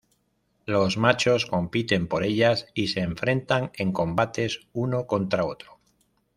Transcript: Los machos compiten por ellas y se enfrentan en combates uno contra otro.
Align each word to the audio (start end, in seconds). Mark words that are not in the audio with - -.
Los 0.65 0.97
machos 0.97 1.45
compiten 1.45 2.07
por 2.07 2.23
ellas 2.23 2.65
y 2.73 2.87
se 2.87 3.01
enfrentan 3.01 3.69
en 3.75 3.91
combates 3.91 4.61
uno 4.73 5.05
contra 5.05 5.45
otro. 5.45 5.77